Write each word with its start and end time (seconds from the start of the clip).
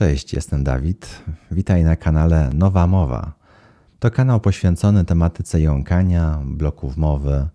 Cześć, 0.00 0.32
jestem 0.32 0.64
Dawid. 0.64 1.22
Witaj 1.50 1.84
na 1.84 1.96
kanale 1.96 2.50
Nowa 2.54 2.86
Mowa. 2.86 3.32
To 3.98 4.10
kanał 4.10 4.40
poświęcony 4.40 5.04
tematyce 5.04 5.60
jąkania, 5.60 6.42
bloków 6.44 6.96
mowy 6.96 7.48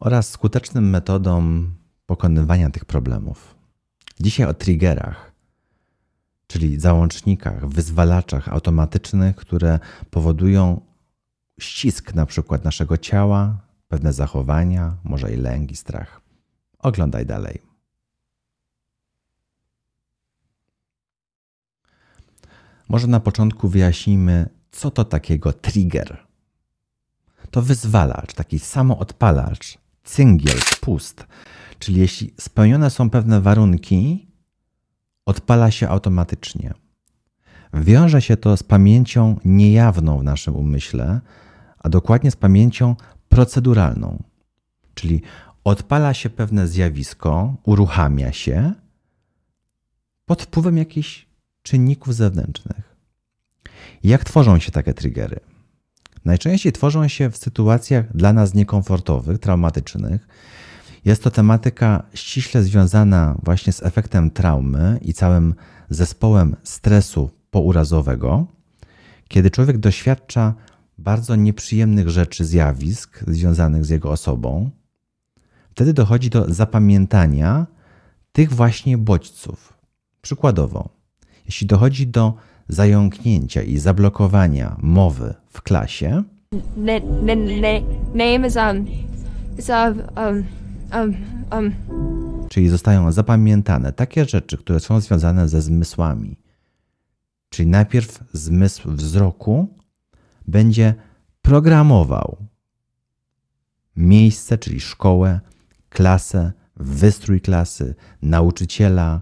oraz 0.00 0.30
skutecznym 0.30 0.90
metodom 0.90 1.74
pokonywania 2.06 2.70
tych 2.70 2.84
problemów. 2.84 3.54
Dzisiaj 4.20 4.46
o 4.46 4.54
triggerach, 4.54 5.32
czyli 6.46 6.80
załącznikach, 6.80 7.68
wyzwalaczach 7.68 8.48
automatycznych, 8.48 9.36
które 9.36 9.78
powodują 10.10 10.80
ścisk 11.60 12.14
na 12.14 12.26
przykład 12.26 12.64
naszego 12.64 12.96
ciała, 12.96 13.58
pewne 13.88 14.12
zachowania, 14.12 14.96
może 15.04 15.32
i 15.32 15.36
lęk 15.36 15.72
i 15.72 15.76
strach. 15.76 16.20
Oglądaj 16.78 17.26
dalej. 17.26 17.73
Może 22.88 23.06
na 23.06 23.20
początku 23.20 23.68
wyjaśnijmy, 23.68 24.48
co 24.70 24.90
to 24.90 25.04
takiego 25.04 25.52
trigger. 25.52 26.26
To 27.50 27.62
wyzwalacz, 27.62 28.34
taki 28.34 28.58
samoodpalacz, 28.58 29.78
cyngiel, 30.04 30.60
spust. 30.60 31.26
Czyli 31.78 32.00
jeśli 32.00 32.34
spełnione 32.40 32.90
są 32.90 33.10
pewne 33.10 33.40
warunki, 33.40 34.26
odpala 35.26 35.70
się 35.70 35.88
automatycznie. 35.88 36.74
Wiąże 37.74 38.22
się 38.22 38.36
to 38.36 38.56
z 38.56 38.62
pamięcią 38.62 39.40
niejawną 39.44 40.18
w 40.18 40.24
naszym 40.24 40.56
umyśle, 40.56 41.20
a 41.78 41.88
dokładnie 41.88 42.30
z 42.30 42.36
pamięcią 42.36 42.96
proceduralną. 43.28 44.22
Czyli 44.94 45.22
odpala 45.64 46.14
się 46.14 46.30
pewne 46.30 46.68
zjawisko, 46.68 47.54
uruchamia 47.64 48.32
się 48.32 48.72
pod 50.26 50.42
wpływem 50.42 50.76
jakichś 50.76 51.26
czynników 51.64 52.14
zewnętrznych. 52.14 52.96
Jak 54.04 54.24
tworzą 54.24 54.58
się 54.58 54.72
takie 54.72 54.94
triggery? 54.94 55.40
Najczęściej 56.24 56.72
tworzą 56.72 57.08
się 57.08 57.30
w 57.30 57.36
sytuacjach 57.36 58.16
dla 58.16 58.32
nas 58.32 58.54
niekomfortowych, 58.54 59.38
traumatycznych. 59.38 60.28
Jest 61.04 61.22
to 61.22 61.30
tematyka 61.30 62.02
ściśle 62.14 62.62
związana 62.62 63.38
właśnie 63.42 63.72
z 63.72 63.82
efektem 63.82 64.30
traumy 64.30 64.98
i 65.02 65.14
całym 65.14 65.54
zespołem 65.90 66.56
stresu 66.62 67.30
pourazowego, 67.50 68.46
kiedy 69.28 69.50
człowiek 69.50 69.78
doświadcza 69.78 70.54
bardzo 70.98 71.36
nieprzyjemnych 71.36 72.08
rzeczy, 72.08 72.44
zjawisk 72.44 73.24
związanych 73.28 73.84
z 73.84 73.90
jego 73.90 74.10
osobą. 74.10 74.70
Wtedy 75.70 75.92
dochodzi 75.92 76.30
do 76.30 76.54
zapamiętania 76.54 77.66
tych 78.32 78.52
właśnie 78.52 78.98
bodźców. 78.98 79.78
Przykładowo, 80.20 80.88
jeśli 81.46 81.66
dochodzi 81.66 82.06
do 82.06 82.34
zająknięcia 82.68 83.62
i 83.62 83.78
zablokowania 83.78 84.76
mowy 84.82 85.34
w 85.48 85.62
klasie, 85.62 86.22
czyli 92.48 92.68
zostają 92.68 93.12
zapamiętane 93.12 93.92
takie 93.92 94.24
rzeczy, 94.24 94.58
które 94.58 94.80
są 94.80 95.00
związane 95.00 95.48
ze 95.48 95.62
zmysłami. 95.62 96.36
Czyli 97.48 97.68
najpierw 97.68 98.24
zmysł 98.32 98.90
wzroku 98.90 99.68
będzie 100.46 100.94
programował 101.42 102.36
miejsce, 103.96 104.58
czyli 104.58 104.80
szkołę, 104.80 105.40
klasę, 105.88 106.52
wystrój 106.76 107.40
klasy, 107.40 107.94
nauczyciela, 108.22 109.20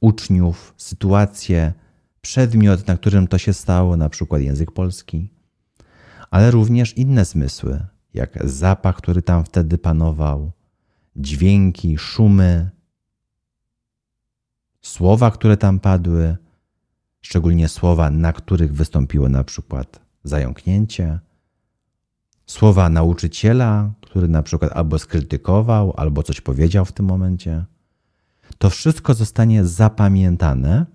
uczniów, 0.00 0.74
sytuację, 0.76 1.72
przedmiot, 2.20 2.86
na 2.86 2.96
którym 2.96 3.26
to 3.26 3.38
się 3.38 3.52
stało, 3.52 3.96
na 3.96 4.08
przykład 4.08 4.42
język 4.42 4.72
polski, 4.72 5.30
ale 6.30 6.50
również 6.50 6.96
inne 6.96 7.24
zmysły, 7.24 7.86
jak 8.14 8.48
zapach, 8.48 8.96
który 8.96 9.22
tam 9.22 9.44
wtedy 9.44 9.78
panował, 9.78 10.52
dźwięki, 11.16 11.98
szumy, 11.98 12.70
słowa, 14.82 15.30
które 15.30 15.56
tam 15.56 15.80
padły, 15.80 16.36
szczególnie 17.20 17.68
słowa, 17.68 18.10
na 18.10 18.32
których 18.32 18.74
wystąpiło 18.74 19.28
na 19.28 19.44
przykład 19.44 20.00
zająknięcie, 20.24 21.18
słowa 22.46 22.88
nauczyciela, 22.88 23.92
który 24.00 24.28
na 24.28 24.42
przykład 24.42 24.72
albo 24.72 24.98
skrytykował, 24.98 25.94
albo 25.96 26.22
coś 26.22 26.40
powiedział 26.40 26.84
w 26.84 26.92
tym 26.92 27.06
momencie 27.06 27.64
to 28.58 28.70
wszystko 28.70 29.14
zostanie 29.14 29.64
zapamiętane 29.64 30.86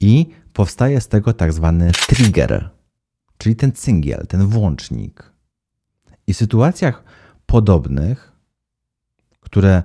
i 0.00 0.26
powstaje 0.52 1.00
z 1.00 1.08
tego 1.08 1.32
tak 1.32 1.52
zwany 1.52 1.92
trigger, 1.92 2.70
czyli 3.38 3.56
ten 3.56 3.72
cyngiel, 3.72 4.26
ten 4.26 4.46
włącznik. 4.46 5.32
I 6.26 6.34
w 6.34 6.36
sytuacjach 6.36 7.04
podobnych, 7.46 8.32
które 9.40 9.82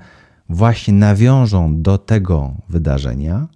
właśnie 0.50 0.94
nawiążą 0.94 1.82
do 1.82 1.98
tego 1.98 2.54
wydarzenia, 2.70 3.48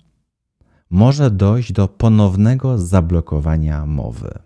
może 0.90 1.32
dojść 1.32 1.72
do 1.72 1.88
ponownego 1.88 2.78
zablokowania 2.78 3.86
mowy. 3.86 4.40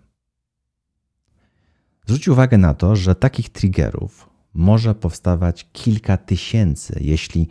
Zwróć 2.06 2.28
uwagę 2.28 2.58
na 2.58 2.74
to, 2.74 2.96
że 2.96 3.14
takich 3.14 3.50
triggerów 3.50 4.30
może 4.54 4.94
powstawać 4.94 5.66
kilka 5.72 6.16
tysięcy, 6.16 6.98
jeśli 7.00 7.48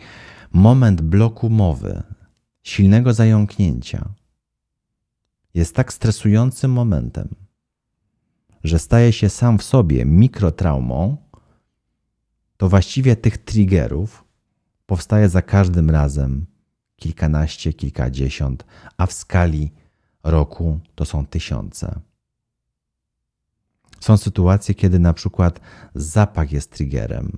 moment 0.51 1.01
bloku 1.01 1.49
mowy, 1.49 2.03
silnego 2.63 3.13
zająknięcia 3.13 4.09
jest 5.53 5.75
tak 5.75 5.93
stresującym 5.93 6.71
momentem, 6.71 7.35
że 8.63 8.79
staje 8.79 9.13
się 9.13 9.29
sam 9.29 9.57
w 9.57 9.63
sobie 9.63 10.05
mikrotraumą, 10.05 11.17
to 12.57 12.69
właściwie 12.69 13.15
tych 13.15 13.37
triggerów 13.37 14.23
powstaje 14.85 15.29
za 15.29 15.41
każdym 15.41 15.89
razem 15.89 16.45
kilkanaście, 16.95 17.73
kilkadziesiąt, 17.73 18.65
a 18.97 19.05
w 19.05 19.13
skali 19.13 19.71
roku 20.23 20.79
to 20.95 21.05
są 21.05 21.25
tysiące. 21.25 21.99
Są 23.99 24.17
sytuacje, 24.17 24.75
kiedy 24.75 24.99
na 24.99 25.13
przykład 25.13 25.59
zapach 25.95 26.51
jest 26.51 26.71
triggerem, 26.71 27.37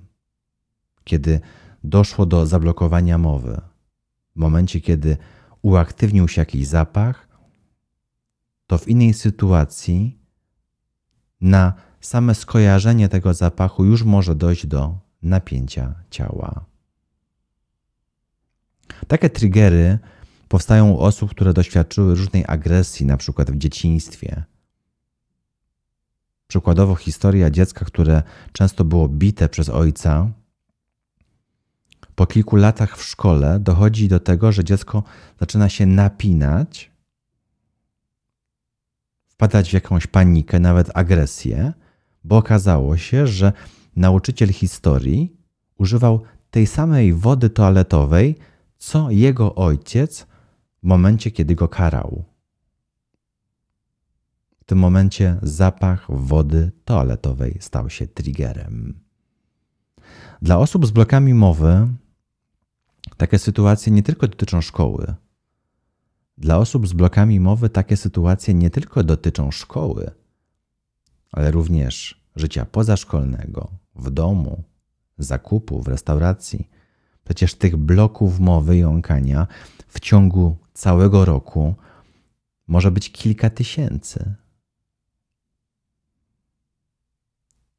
kiedy 1.03 1.40
doszło 1.84 2.25
do 2.25 2.45
zablokowania 2.45 3.17
mowy. 3.17 3.62
W 4.35 4.40
momencie, 4.40 4.81
kiedy 4.81 5.17
uaktywnił 5.62 6.28
się 6.28 6.41
jakiś 6.41 6.67
zapach, 6.67 7.28
to 8.67 8.78
w 8.78 8.88
innej 8.88 9.13
sytuacji 9.13 10.19
na 11.41 11.73
same 12.01 12.35
skojarzenie 12.35 13.09
tego 13.09 13.34
zapachu 13.34 13.85
już 13.85 14.03
może 14.03 14.35
dojść 14.35 14.67
do 14.67 15.00
napięcia 15.22 15.95
ciała. 16.09 16.66
Takie 19.07 19.29
triggery 19.29 20.00
powstają 20.47 20.90
u 20.90 21.00
osób, 21.00 21.31
które 21.31 21.53
doświadczyły 21.53 22.16
różnej 22.16 22.46
agresji, 22.47 23.06
na 23.06 23.17
przykład 23.17 23.51
w 23.51 23.57
dzieciństwie. 23.57 24.44
Przykładowo 26.47 26.96
historia 26.96 27.50
dziecka, 27.50 27.85
które 27.85 28.23
często 28.53 28.85
było 28.85 29.07
bite 29.07 29.50
przez 29.50 29.69
ojca, 29.69 30.31
po 32.19 32.28
kilku 32.28 32.56
latach 32.56 32.97
w 32.97 33.03
szkole 33.03 33.59
dochodzi 33.59 34.07
do 34.07 34.19
tego, 34.19 34.52
że 34.52 34.63
dziecko 34.63 35.03
zaczyna 35.40 35.69
się 35.69 35.85
napinać, 35.85 36.91
wpadać 39.28 39.69
w 39.69 39.74
jakąś 39.74 40.07
panikę, 40.07 40.59
nawet 40.59 40.91
agresję, 40.94 41.74
bo 42.24 42.38
okazało 42.38 42.97
się, 42.97 43.28
że 43.28 43.53
nauczyciel 43.96 44.53
historii 44.53 45.34
używał 45.78 46.22
tej 46.52 46.68
samej 46.68 47.13
wody 47.13 47.50
toaletowej, 47.50 48.35
co 48.78 49.12
jego 49.12 49.56
ojciec 49.56 50.28
w 50.84 50.88
momencie, 50.88 51.31
kiedy 51.31 51.56
go 51.56 51.68
karał. 51.68 52.24
W 54.59 54.64
tym 54.64 54.78
momencie 54.78 55.38
zapach 55.41 56.05
wody 56.09 56.72
toaletowej 56.85 57.58
stał 57.59 57.90
się 57.90 58.08
triggerem. 58.08 58.99
Dla 60.41 60.58
osób 60.58 60.85
z 60.85 60.91
blokami 60.91 61.34
mowy 61.34 61.88
takie 63.19 63.39
sytuacje 63.39 63.93
nie 63.93 64.03
tylko 64.03 64.27
dotyczą 64.27 64.61
szkoły. 64.61 65.16
Dla 66.37 66.57
osób 66.57 66.87
z 66.87 66.93
blokami 66.93 67.39
mowy 67.39 67.69
takie 67.69 67.97
sytuacje 67.97 68.53
nie 68.53 68.69
tylko 68.69 69.03
dotyczą 69.03 69.51
szkoły, 69.51 70.11
ale 71.31 71.51
również 71.51 72.23
życia 72.35 72.66
pozaszkolnego, 72.66 73.71
w 73.95 74.09
domu, 74.09 74.63
zakupu, 75.17 75.81
w 75.81 75.87
restauracji. 75.87 76.69
Przecież 77.23 77.55
tych 77.55 77.77
bloków 77.77 78.39
mowy 78.39 78.77
jąkania 78.77 79.47
w 79.87 79.99
ciągu 79.99 80.57
całego 80.73 81.25
roku 81.25 81.75
może 82.67 82.91
być 82.91 83.11
kilka 83.11 83.49
tysięcy. 83.49 84.35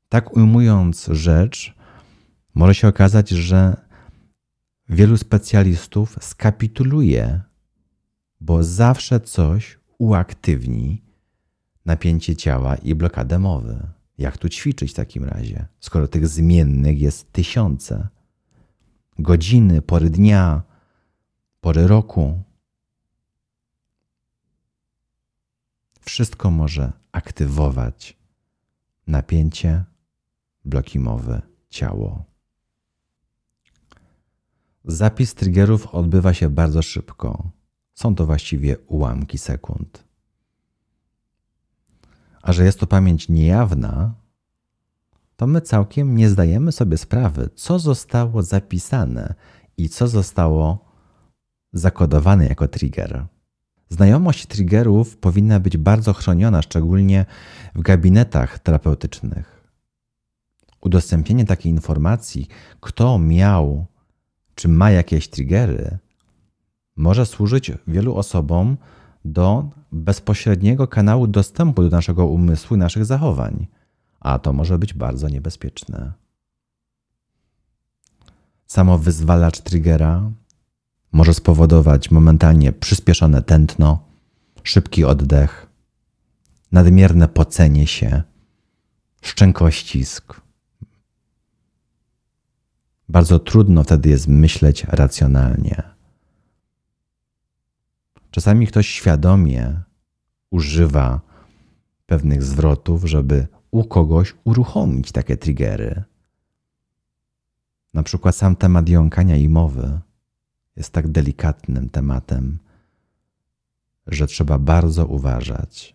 Tak 0.08 0.36
ujmując 0.36 1.06
rzecz, 1.06 1.74
może 2.54 2.74
się 2.74 2.88
okazać, 2.88 3.28
że 3.28 3.89
wielu 4.90 5.16
specjalistów 5.16 6.16
skapituluje 6.20 7.40
bo 8.40 8.62
zawsze 8.62 9.20
coś 9.20 9.78
uaktywni 9.98 11.02
napięcie 11.86 12.36
ciała 12.36 12.76
i 12.76 12.94
blokadę 12.94 13.38
mowy. 13.38 13.86
Jak 14.18 14.38
tu 14.38 14.48
ćwiczyć 14.48 14.90
w 14.90 14.94
takim 14.94 15.24
razie, 15.24 15.66
skoro 15.80 16.08
tych 16.08 16.28
zmiennych 16.28 17.00
jest 17.00 17.32
tysiące? 17.32 18.08
Godziny, 19.18 19.82
pory 19.82 20.10
dnia, 20.10 20.62
pory 21.60 21.86
roku. 21.86 22.42
Wszystko 26.00 26.50
może 26.50 26.92
aktywować 27.12 28.16
napięcie, 29.06 29.84
bloki 30.64 30.98
mowy, 30.98 31.42
ciało. 31.70 32.29
Zapis 34.84 35.34
triggerów 35.34 35.86
odbywa 35.86 36.34
się 36.34 36.50
bardzo 36.50 36.82
szybko. 36.82 37.50
Są 37.94 38.14
to 38.14 38.26
właściwie 38.26 38.78
ułamki 38.78 39.38
sekund. 39.38 40.04
A 42.42 42.52
że 42.52 42.64
jest 42.64 42.80
to 42.80 42.86
pamięć 42.86 43.28
niejawna, 43.28 44.14
to 45.36 45.46
my 45.46 45.60
całkiem 45.60 46.16
nie 46.16 46.28
zdajemy 46.28 46.72
sobie 46.72 46.96
sprawy, 46.98 47.50
co 47.54 47.78
zostało 47.78 48.42
zapisane 48.42 49.34
i 49.76 49.88
co 49.88 50.08
zostało 50.08 50.84
zakodowane 51.72 52.46
jako 52.46 52.68
trigger. 52.68 53.26
Znajomość 53.88 54.46
triggerów 54.46 55.16
powinna 55.16 55.60
być 55.60 55.76
bardzo 55.76 56.12
chroniona, 56.12 56.62
szczególnie 56.62 57.26
w 57.74 57.80
gabinetach 57.80 58.58
terapeutycznych. 58.58 59.70
Udostępnienie 60.80 61.44
takiej 61.44 61.72
informacji, 61.72 62.48
kto 62.80 63.18
miał 63.18 63.86
czy 64.60 64.68
ma 64.68 64.90
jakieś 64.90 65.28
triggery, 65.28 65.98
może 66.96 67.26
służyć 67.26 67.72
wielu 67.86 68.16
osobom 68.16 68.76
do 69.24 69.70
bezpośredniego 69.92 70.88
kanału 70.88 71.26
dostępu 71.26 71.82
do 71.82 71.88
naszego 71.88 72.26
umysłu 72.26 72.76
i 72.76 72.78
naszych 72.78 73.04
zachowań, 73.04 73.66
a 74.20 74.38
to 74.38 74.52
może 74.52 74.78
być 74.78 74.94
bardzo 74.94 75.28
niebezpieczne. 75.28 76.12
Samo 78.66 78.98
wyzwalacz 78.98 79.60
triggera 79.60 80.30
może 81.12 81.34
spowodować 81.34 82.10
momentalnie 82.10 82.72
przyspieszone 82.72 83.42
tętno, 83.42 84.04
szybki 84.62 85.04
oddech, 85.04 85.66
nadmierne 86.72 87.28
pocenie 87.28 87.86
się, 87.86 88.22
szczękościsk. 89.22 90.39
Bardzo 93.10 93.38
trudno 93.38 93.84
wtedy 93.84 94.08
jest 94.08 94.28
myśleć 94.28 94.84
racjonalnie. 94.84 95.82
Czasami 98.30 98.66
ktoś 98.66 98.88
świadomie 98.88 99.80
używa 100.50 101.20
pewnych 102.06 102.42
zwrotów, 102.42 103.04
żeby 103.04 103.46
u 103.70 103.84
kogoś 103.84 104.34
uruchomić 104.44 105.12
takie 105.12 105.36
triggery. 105.36 106.02
Na 107.94 108.02
przykład 108.02 108.36
sam 108.36 108.56
temat 108.56 108.88
jąkania 108.88 109.36
i 109.36 109.48
mowy 109.48 110.00
jest 110.76 110.92
tak 110.92 111.08
delikatnym 111.08 111.88
tematem, 111.88 112.58
że 114.06 114.26
trzeba 114.26 114.58
bardzo 114.58 115.06
uważać, 115.06 115.94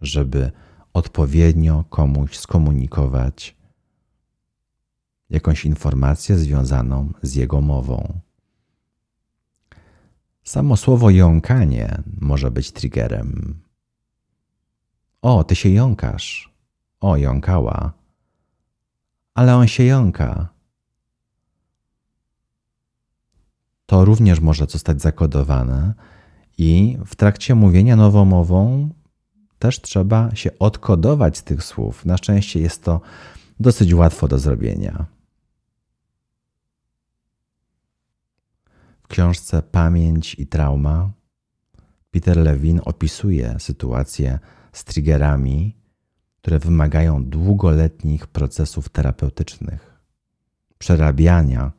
żeby 0.00 0.50
odpowiednio 0.92 1.84
komuś 1.90 2.38
skomunikować 2.38 3.57
jakąś 5.30 5.64
informację 5.64 6.38
związaną 6.38 7.12
z 7.22 7.34
jego 7.34 7.60
mową. 7.60 8.20
Samo 10.44 10.76
słowo 10.76 11.10
jąkanie 11.10 12.02
może 12.20 12.50
być 12.50 12.72
triggerem. 12.72 13.60
O, 15.22 15.44
ty 15.44 15.54
się 15.54 15.68
jąkasz. 15.68 16.54
O, 17.00 17.16
jąkała. 17.16 17.92
Ale 19.34 19.56
on 19.56 19.66
się 19.68 19.84
jąka. 19.84 20.48
To 23.86 24.04
również 24.04 24.40
może 24.40 24.66
zostać 24.66 25.02
zakodowane 25.02 25.94
i 26.58 26.98
w 27.06 27.16
trakcie 27.16 27.54
mówienia 27.54 27.96
nowomową 27.96 28.88
też 29.58 29.80
trzeba 29.80 30.34
się 30.34 30.58
odkodować 30.58 31.38
z 31.38 31.42
tych 31.42 31.64
słów. 31.64 32.04
Na 32.04 32.16
szczęście 32.16 32.60
jest 32.60 32.84
to 32.84 33.00
dosyć 33.60 33.94
łatwo 33.94 34.28
do 34.28 34.38
zrobienia. 34.38 35.17
W 39.08 39.10
książce 39.10 39.62
Pamięć 39.62 40.34
i 40.38 40.46
trauma 40.46 41.10
Peter 42.10 42.36
Lewin 42.36 42.80
opisuje 42.84 43.56
sytuację 43.58 44.38
z 44.72 44.84
triggerami, 44.84 45.76
które 46.40 46.58
wymagają 46.58 47.24
długoletnich 47.24 48.26
procesów 48.26 48.88
terapeutycznych, 48.88 50.00
przerabiania 50.78 51.72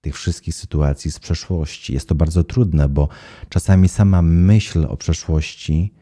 tych 0.00 0.14
wszystkich 0.14 0.54
sytuacji 0.54 1.10
z 1.10 1.18
przeszłości. 1.18 1.92
Jest 1.92 2.08
to 2.08 2.14
bardzo 2.14 2.44
trudne, 2.44 2.88
bo 2.88 3.08
czasami 3.48 3.88
sama 3.88 4.22
myśl 4.22 4.86
o 4.88 4.96
przeszłości 4.96 5.94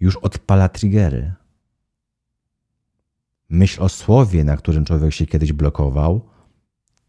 już 0.00 0.16
odpala 0.16 0.68
triggery. 0.68 1.32
Myśl 3.48 3.82
o 3.82 3.88
słowie, 3.88 4.44
na 4.44 4.56
którym 4.56 4.84
człowiek 4.84 5.12
się 5.12 5.26
kiedyś 5.26 5.52
blokował, 5.52 6.28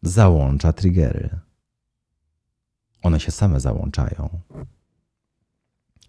załącza 0.01 0.73
triggery. 0.73 1.46
One 3.07 3.19
się 3.19 3.31
same 3.31 3.59
załączają. 3.59 4.29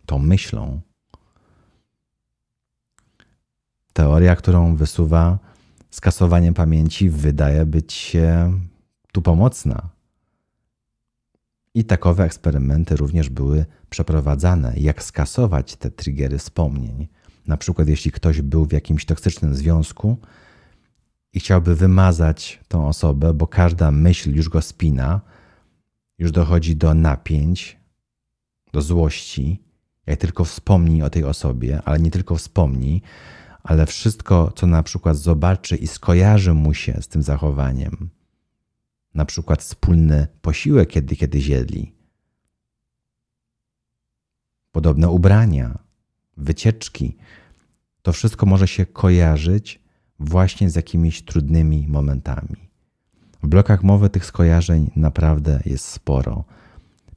Tą 0.07 0.19
myślą. 0.19 0.81
Teoria, 3.93 4.37
którą 4.37 4.77
wysuwa 4.77 5.39
skasowanie 5.91 6.53
pamięci, 6.53 7.11
wydaje 7.11 7.67
być 7.67 7.93
się 7.93 8.53
tu 9.13 9.23
pomocna. 9.23 9.89
I 11.75 11.85
takowe 11.85 12.25
eksperymenty 12.25 12.97
również 12.97 13.29
były 13.29 13.67
przeprowadzane, 13.91 14.73
jak 14.77 15.03
skasować 15.03 15.77
te 15.77 15.91
triggery 15.91 16.39
wspomnień. 16.39 17.09
Na 17.47 17.57
przykład, 17.57 17.89
jeśli 17.89 18.13
ktoś 18.13 18.43
był 18.43 18.65
w 18.65 18.73
jakimś 18.73 19.05
toksycznym 19.05 19.55
związku 19.55 20.19
i 21.33 21.41
chciałby 21.41 21.75
wymazać 21.75 22.61
tą 22.69 22.89
osobę, 22.89 23.35
bo 23.35 23.47
każda 23.47 23.91
myśl 23.91 24.35
już 24.35 24.49
go 24.49 24.63
spina, 24.63 25.21
już 26.19 26.33
dochodzi 26.33 26.77
do 26.77 26.95
napięć, 26.95 27.79
do 28.73 28.83
złości, 28.83 29.63
jak 30.07 30.21
tylko 30.21 30.45
wspomni 30.45 31.03
o 31.03 31.11
tej 31.11 31.25
osobie, 31.25 31.83
ale 31.85 32.01
nie 32.01 32.11
tylko 32.11 32.37
wspomni, 32.37 33.03
ale 33.63 33.87
wszystko, 33.87 34.53
co 34.57 34.67
na 34.67 34.83
przykład 34.83 35.17
zobaczy 35.17 35.77
i 35.77 35.87
skojarzy 35.87 36.55
mu 36.55 36.75
się 36.75 37.03
z 37.03 37.09
tym 37.09 37.23
zachowaniem, 37.23 38.11
na 39.15 39.25
przykład 39.25 39.63
wspólny 39.63 40.27
posiłek, 40.43 40.89
kiedy 40.89 41.17
kiedyś 41.17 41.47
jedli, 41.47 41.93
podobne 44.73 45.09
ubrania, 45.09 45.79
wycieczki, 46.37 47.17
to 48.03 48.13
wszystko 48.13 48.47
może 48.47 48.69
się 48.69 48.87
kojarzyć 48.87 49.81
właśnie 50.19 50.71
z 50.71 50.75
jakimiś 50.77 51.23
trudnymi 51.23 51.89
momentami. 51.89 52.68
W 53.43 53.49
blokach 53.49 53.83
mowy 53.83 54.11
tych 54.11 54.25
skojarzeń 54.25 54.91
naprawdę 54.97 55.61
jest 55.65 55.85
sporo. 55.85 56.45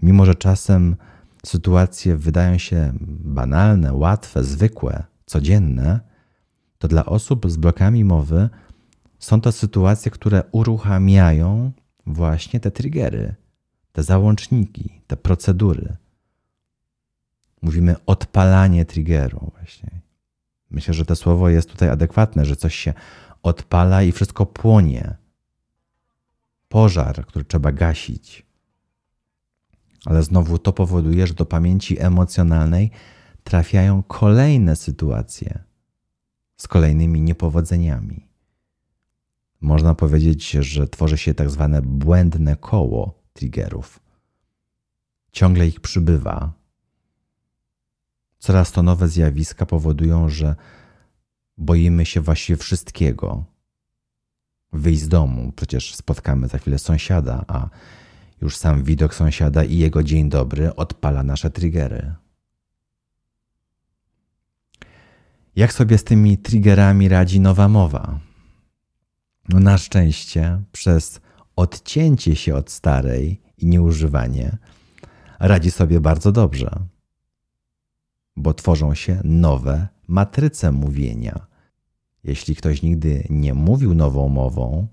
Mimo, 0.02 0.26
że 0.26 0.36
czasem 0.36 0.96
sytuacje 1.46 2.18
wydają 2.18 2.58
się 2.58 2.94
banalne, 3.24 3.94
łatwe, 3.94 4.44
zwykłe, 4.44 5.04
codzienne, 5.26 6.00
to 6.78 6.88
dla 6.88 7.06
osób 7.06 7.52
z 7.52 7.58
blokami 7.58 8.06
mowy 8.06 8.50
są 9.20 9.42
to 9.42 9.52
sytuacje, 9.52 10.12
które 10.12 10.44
uruchamiają 10.52 11.72
właśnie 12.06 12.60
te 12.60 12.72
triggery, 12.72 13.36
te 13.92 14.04
załączniki, 14.04 15.02
te 15.08 15.18
procedury. 15.18 15.96
Mówimy 17.62 17.96
odpalanie 18.06 18.86
triggeru 18.86 19.52
właśnie. 19.58 19.90
Myślę, 20.72 20.94
że 20.94 21.06
to 21.06 21.16
słowo 21.16 21.50
jest 21.50 21.70
tutaj 21.70 21.90
adekwatne, 21.90 22.46
że 22.46 22.56
coś 22.56 22.76
się 22.76 22.94
odpala 23.44 24.04
i 24.04 24.12
wszystko 24.12 24.46
płonie 24.46 25.16
pożar, 26.72 27.26
który 27.26 27.46
trzeba 27.46 27.72
gasić. 27.72 28.46
Ale 30.06 30.24
znowu 30.24 30.58
to 30.58 30.74
powoduje, 30.74 31.28
że 31.28 31.34
do 31.34 31.46
pamięci 31.46 32.00
emocjonalnej 32.00 32.92
trafiają 33.44 34.04
kolejne 34.04 34.76
sytuacje 34.76 35.64
z 36.58 36.68
kolejnymi 36.68 37.22
niepowodzeniami. 37.22 38.28
Można 39.62 39.96
powiedzieć, 39.96 40.52
że 40.52 40.88
tworzy 40.88 41.18
się 41.18 41.34
tak 41.34 41.50
zwane 41.50 41.82
błędne 41.82 42.56
koło 42.56 43.24
triggerów. 43.34 44.00
Ciągle 45.32 45.68
ich 45.68 45.80
przybywa. 45.80 46.54
Coraz 48.40 48.72
to 48.72 48.84
nowe 48.84 49.08
zjawiska 49.08 49.66
powodują, 49.66 50.30
że 50.30 50.56
boimy 51.58 52.06
się 52.06 52.22
właściwie 52.22 52.58
wszystkiego, 52.58 53.46
wyjść 54.74 55.02
z 55.02 55.08
domu, 55.08 55.52
przecież 55.56 55.96
spotkamy 55.96 56.48
za 56.48 56.58
chwilę 56.58 56.80
sąsiada, 56.80 57.46
a 57.48 57.70
Już 58.42 58.58
sam 58.58 58.84
widok 58.84 59.16
sąsiada 59.16 59.64
i 59.64 59.78
jego 59.78 60.04
dzień 60.04 60.30
dobry 60.30 60.76
odpala 60.76 61.24
nasze 61.24 61.50
triggery. 61.50 62.14
Jak 65.56 65.74
sobie 65.74 65.98
z 65.98 66.04
tymi 66.04 66.38
triggerami 66.38 67.10
radzi 67.10 67.40
nowa 67.40 67.68
mowa? 67.68 68.20
No 69.50 69.60
na 69.60 69.78
szczęście, 69.78 70.62
przez 70.72 71.22
odcięcie 71.56 72.36
się 72.36 72.56
od 72.56 72.72
starej 72.72 73.42
i 73.58 73.66
nieużywanie, 73.66 74.58
radzi 75.40 75.72
sobie 75.72 76.00
bardzo 76.00 76.32
dobrze, 76.32 76.70
bo 78.36 78.54
tworzą 78.54 78.96
się 78.96 79.22
nowe 79.24 79.88
matryce 80.08 80.72
mówienia. 80.72 81.51
Jeśli 82.24 82.56
ktoś 82.56 82.82
nigdy 82.82 83.24
nie 83.30 83.54
mówił 83.54 83.94
nową 83.94 84.30
mową, 84.30 84.88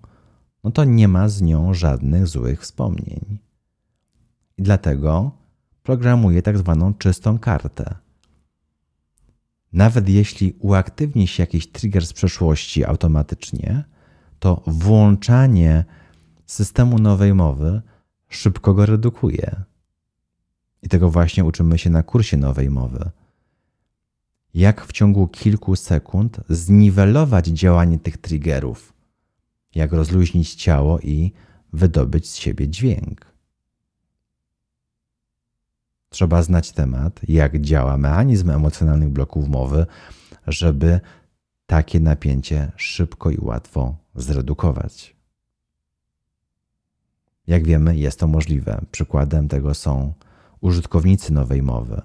no 0.64 0.70
to 0.70 0.85
nie 0.85 1.08
ma 1.08 1.28
z 1.28 1.42
nią 1.42 1.75
żadnych 1.75 2.26
złych 2.26 2.62
wspomnień. 2.62 3.38
I 4.58 4.62
dlatego 4.62 5.30
programuje 5.82 6.42
tak 6.42 6.58
zwaną 6.58 6.94
czystą 6.94 7.38
kartę. 7.38 7.94
Nawet 9.73 10.08
jeśli 10.08 10.56
uaktywni 10.58 11.26
się 11.26 11.42
jakiś 11.42 11.73
trigger 11.73 12.06
z 12.06 12.12
przeszłości 12.12 12.85
automatycznie, 12.85 13.85
to 14.38 14.62
włączanie 14.66 15.85
systemu 16.47 16.99
nowej 16.99 17.35
mowy 17.35 17.82
szybko 18.28 18.75
go 18.75 18.87
redukuje. 18.87 19.64
I 20.82 20.88
tego 20.88 21.11
właśnie 21.11 21.44
uczymy 21.44 21.78
się 21.78 21.90
na 21.90 22.02
kursie 22.02 22.37
nowej 22.37 22.70
mowy. 22.70 23.11
Jak 24.55 24.85
w 24.87 24.93
ciągu 24.93 25.28
kilku 25.28 25.76
sekund 25.76 26.40
zniwelować 26.49 27.47
działanie 27.47 27.99
tych 27.99 28.19
triggerów, 28.19 28.93
jak 29.75 29.93
rozluźnić 29.93 30.55
ciało 30.55 31.00
i 31.00 31.33
wydobyć 31.73 32.31
z 32.31 32.37
siebie 32.37 32.69
dźwięk. 32.69 33.26
Trzeba 36.09 36.43
znać 36.43 36.73
temat, 36.73 37.21
jak 37.28 37.61
działa 37.61 37.97
mechanizm 37.97 38.50
emocjonalnych 38.50 39.09
bloków 39.09 39.49
mowy, 39.49 39.87
żeby 40.47 41.00
takie 41.67 42.00
napięcie 42.00 42.73
szybko 42.76 43.31
i 43.31 43.38
łatwo 43.40 43.97
zredukować. 44.14 45.17
Jak 47.47 47.64
wiemy, 47.64 47.97
jest 47.97 48.21
to 48.21 48.26
możliwe. 48.26 48.85
Przykładem 48.90 49.49
tego 49.49 49.75
są 49.75 50.12
użytkownicy 50.61 51.33
nowej 51.33 51.62
mowy. 51.62 52.02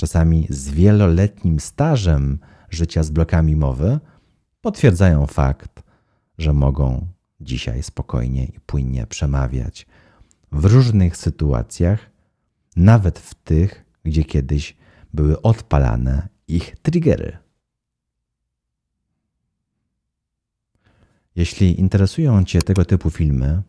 Czasami 0.00 0.46
z 0.50 0.68
wieloletnim 0.70 1.60
stażem 1.60 2.38
życia 2.70 3.02
z 3.02 3.10
blokami 3.10 3.56
mowy 3.56 4.00
potwierdzają 4.60 5.26
fakt, 5.26 5.82
że 6.38 6.52
mogą 6.52 7.06
dzisiaj 7.40 7.82
spokojnie 7.82 8.44
i 8.44 8.60
płynnie 8.60 9.06
przemawiać 9.06 9.86
w 10.52 10.64
różnych 10.64 11.16
sytuacjach, 11.16 12.10
nawet 12.76 13.18
w 13.18 13.34
tych, 13.34 13.84
gdzie 14.04 14.24
kiedyś 14.24 14.76
były 15.14 15.42
odpalane 15.42 16.28
ich 16.48 16.76
triggery. 16.82 17.38
Jeśli 21.36 21.80
interesują 21.80 22.44
Cię 22.44 22.62
tego 22.62 22.84
typu 22.84 23.10
filmy, 23.10 23.62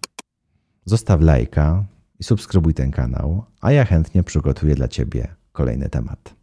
zostaw 0.85 1.21
lajka 1.21 1.85
i 2.19 2.23
subskrybuj 2.23 2.73
ten 2.73 2.91
kanał, 2.91 3.45
a 3.61 3.71
ja 3.71 3.85
chętnie 3.85 4.23
przygotuję 4.23 4.75
dla 4.75 4.88
Ciebie 4.88 5.40
kolejny 5.51 5.89
temat. 5.89 6.40